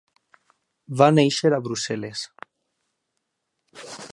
Va 1.01 1.09
néixer 1.17 1.51
a 1.57 1.61
Brussel·les. 1.67 2.25